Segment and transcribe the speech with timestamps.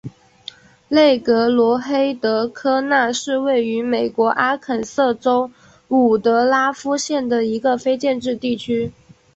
[0.87, 5.51] 内格罗黑德科纳是位于美国阿肯色州
[5.89, 8.91] 伍德拉夫县的一个非建制地区。